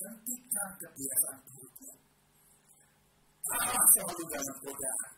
[0.00, 1.94] Hentikan kebiasaan buruknya.
[3.52, 5.12] Allah selalu dalam godaan.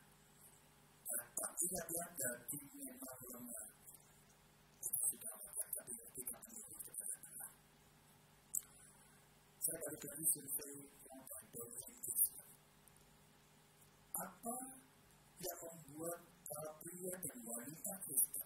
[1.63, 3.67] Tidak ada dunia yang lemah.
[9.63, 10.03] Saya balik
[17.03, 18.45] due egualità questa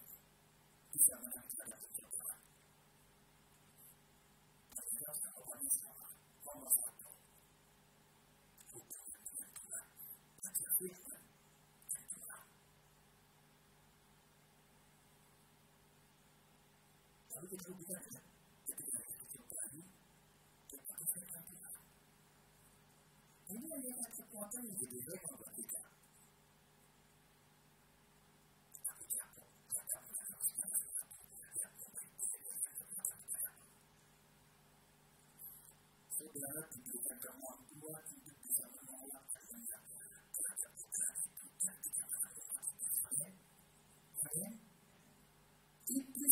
[0.91, 2.39] si chiama la chiara società.
[4.73, 5.13] La chiara
[5.61, 5.93] società,
[6.43, 6.71] quando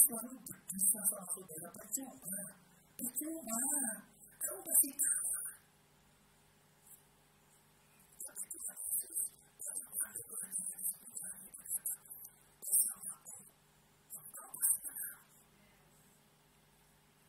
[0.07, 0.38] quando
[0.68, 2.59] Cristo a sua vida para te honrar,
[2.96, 4.09] para te honrar,
[4.46, 5.24] não para ficar.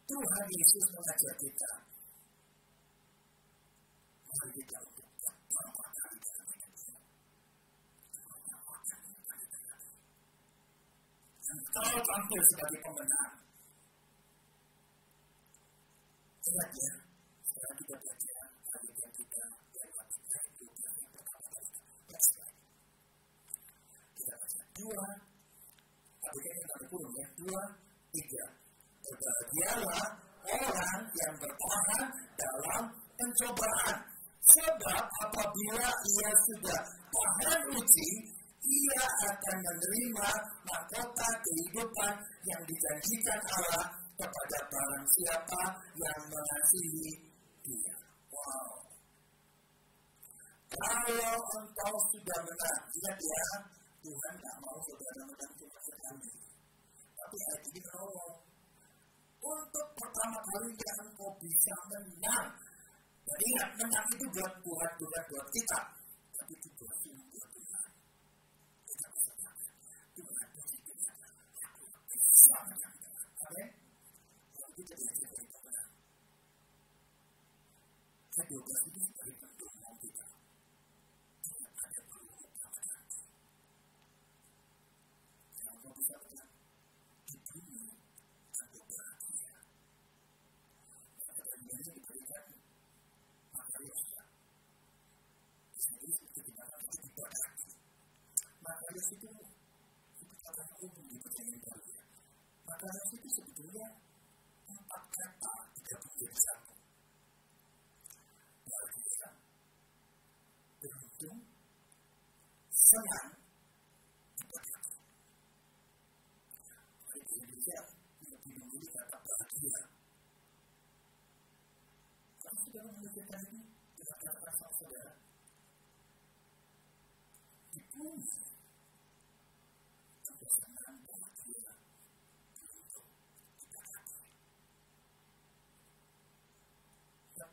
[0.08, 1.95] Tu, Rabi, Jesus mengajar kita
[12.54, 13.15] Gracias.
[45.16, 45.62] siapa
[45.96, 47.12] yang mengasihi
[47.64, 47.96] dia.
[48.28, 48.84] Wow.
[50.76, 53.48] Kalau engkau sudah menang, ingat ya,
[54.04, 56.32] Tuhan tak mau saudara menang cuma sekali.
[57.16, 58.32] Tapi saya ini Allah.
[59.46, 62.50] Untuk pertama kali kalinya engkau bisa menang.
[63.26, 65.80] Dan ingat, menang itu buat Tuhan, bukan buat kita.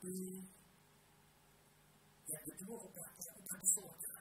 [0.02, 0.18] Tapi
[2.26, 4.14] yang kedua upah di surga.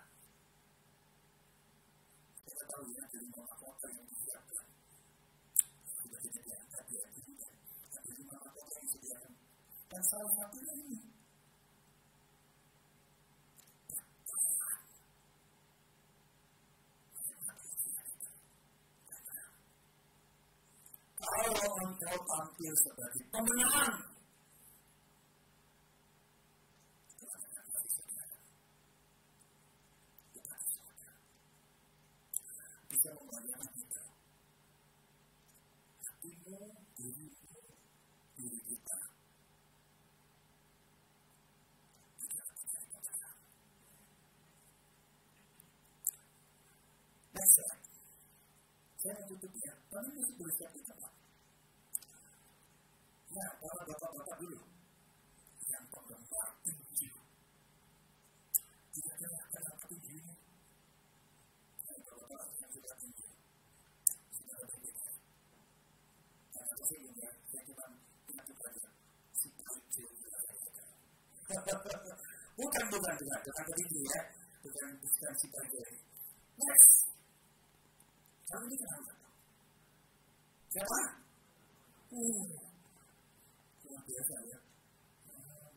[2.46, 4.66] Kita tahu ya dari lima kota yang disiapkan.
[5.98, 7.54] Sudah tidak diangkat ya, tidak.
[7.98, 9.34] Tapi lima kota yang
[9.90, 11.02] dan salah satunya ini.
[21.18, 24.21] Kalau engkau tampil sebagai pemenang,
[33.02, 34.02] bisa membayangkan kita.
[36.06, 36.58] Hatimu,
[36.94, 37.58] dirimu,
[38.38, 38.98] diri kita
[47.42, 47.86] Next slide.
[49.02, 49.74] Saya mau tutup ya.
[49.90, 51.14] Kami masih boleh siap di tempat.
[53.34, 54.62] Ya, para bapak-bapak dulu.
[55.74, 57.10] Yang penggemar tinggi.
[58.94, 60.34] Tidak ada kenapa tinggi ini.
[61.82, 63.28] Yang bapak-bapak yang sudah tinggi.
[64.36, 64.92] Sudah ada tinggi.
[66.52, 67.86] Karena saya ini ya, saya cuma
[68.30, 68.90] ingat itu aja.
[69.34, 70.10] Si kecil
[73.02, 73.66] Bukan, bukan, bukan.
[73.66, 74.22] Bukan tinggi ya.
[74.62, 75.34] Bukan, bukan.
[76.62, 76.94] Next.
[78.46, 79.14] Kamu ini kenapa?
[80.70, 81.00] Siapa?
[82.14, 82.46] Uh,
[83.90, 84.58] luar biasa ya.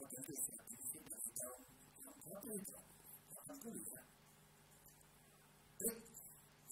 [0.04, 0.84] Itu ya, ini
[2.04, 2.76] yang berapa itu?
[2.76, 4.00] 80 ya.
[5.80, 5.96] Trik,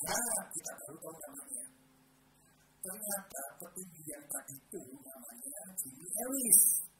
[0.05, 0.17] ya
[0.53, 1.65] kita baru tahu namanya.
[2.85, 6.92] Ternyata petinggi yang tadi itu namanya Jimmy Ellis.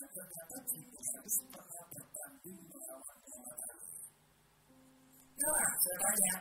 [0.00, 3.16] Ternyata Jimmy Ellis pernah bertanding melawan.
[5.40, 6.36] Nah, saya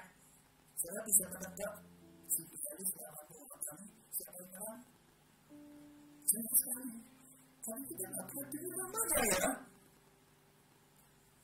[0.79, 1.73] saya bisa menebak
[2.79, 4.79] selama Muhammad kami siapa yang menang?
[6.23, 6.91] Saya sekali.
[7.59, 9.51] Kami tidak dapat dengan namanya ya.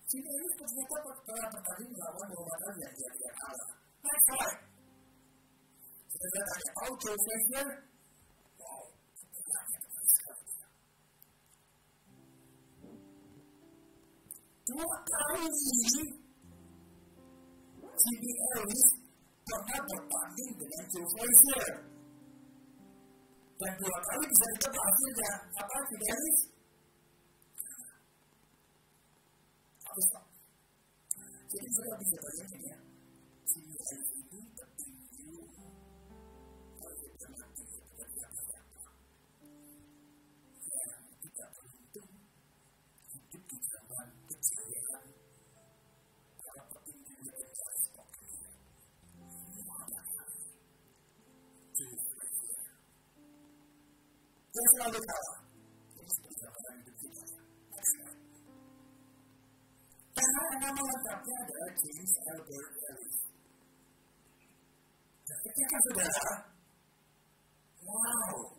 [0.08, 2.28] Ternyata pernah bertanding melawan
[2.80, 3.72] yang dia tidak kalah.
[4.06, 4.60] Slide.
[6.16, 7.95] Saya tanya, oh Joe?
[14.66, 15.46] Dua kali
[17.96, 18.86] Jimmy Ellis
[19.46, 21.86] pernah bertanding dengan Joe Frazier.
[23.62, 25.32] Dan dua kali bisa ditebak hasilnya.
[25.54, 26.40] Apa Jimmy Ellis?
[29.86, 30.26] Harus tak.
[31.46, 32.75] Jadi saya bisa bayangin ya.
[54.56, 55.38] Yang selalu kalah.
[56.00, 57.24] Ini seperti apa yang hidup kita.
[60.16, 63.18] Karena nama lengkapnya adalah James Albert Ellis.
[65.28, 66.32] Dan ketika saudara,
[67.84, 68.55] wow,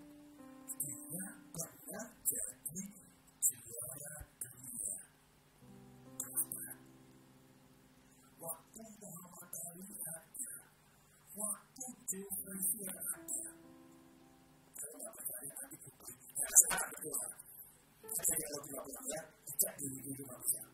[18.17, 19.13] 世界上有多少人
[19.59, 20.65] 在追求这个梦想？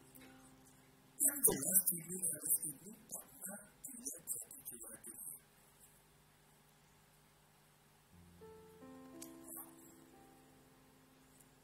[1.19, 3.47] 两种人追求的是不同的
[3.83, 4.31] 职业和
[4.63, 5.17] 职业的定义。
[9.55, 9.59] 好，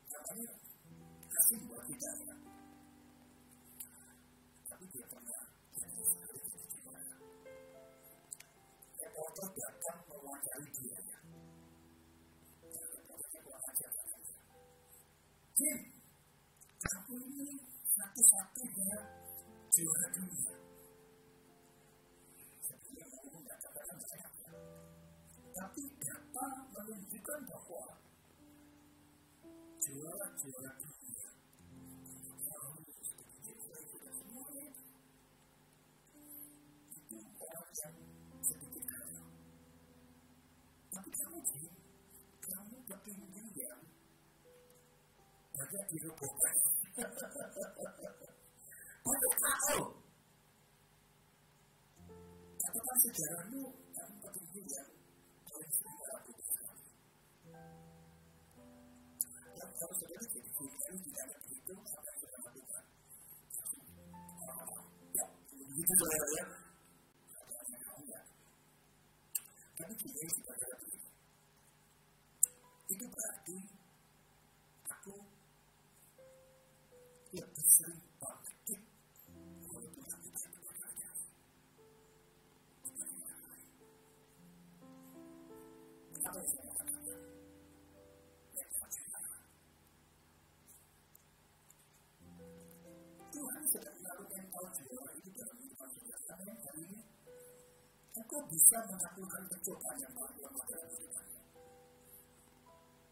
[0.08, 0.67] 两种人。
[15.58, 15.74] Jim,
[16.78, 18.94] kamu ini satu-satunya
[19.74, 20.54] juara dunia.
[22.62, 24.28] Dia ngomong nggak katakan saya.
[25.50, 27.84] Tapi data menunjukkan bahwa
[29.82, 31.26] juara-juara dunia
[36.86, 38.17] itu orang yang
[45.78, 46.54] banyak dirobohkan.
[49.06, 49.82] Banyak kau.
[52.58, 53.62] Katakan sejarahmu,
[53.94, 54.86] kamu ketinggian
[55.46, 56.74] paling sering melakukan.
[59.54, 60.18] Dan kalau tidak
[61.22, 62.84] ada berhitung, apa yang kita lakukan?
[65.14, 65.26] Ya,
[65.62, 66.44] begitu saudara ya.
[69.78, 69.94] Tapi
[86.38, 86.54] Tuhan
[93.66, 95.90] sedang menaruhkan kau jiwa itu dalam kehidupan.
[96.30, 97.02] Karena hari ini
[98.14, 101.42] engkau bisa menaklukkan percobaan yang biasa dalam hidupmu.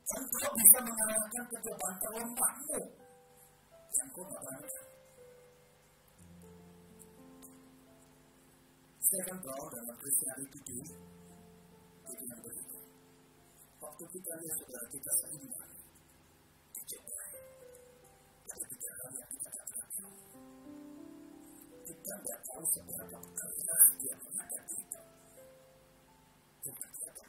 [0.07, 2.79] Engkau bisa mengalahkan percobaan terlempahmu
[3.91, 4.87] yang kau bayangkan.
[9.03, 11.16] Saya akan bawa dalam Kristiani 7 itu yang berikut.
[13.97, 15.73] Waktu kita lihat saudara kita seimbang.
[18.45, 20.13] Ada tiga hal yang kita katakan.
[21.81, 25.01] Kita tidak tahu seberapa bekerja dia itu.
[26.61, 27.25] Bukan kita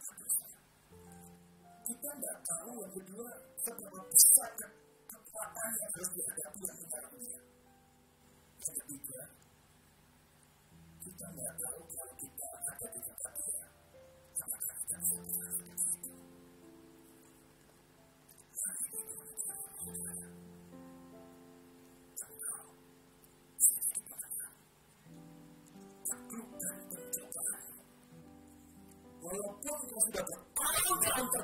[1.88, 3.30] Kita tidak tahu yang kedua
[3.64, 4.52] seberapa besar
[5.08, 7.42] kekuatan yang harus dihadapi yang mengaruhinya.
[8.60, 8.76] Yang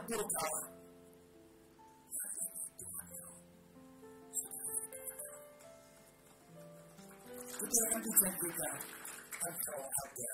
[0.04, 0.66] terpuruk kalah.
[7.64, 8.76] Itu yang dijanjikan
[9.48, 10.33] engkau ada.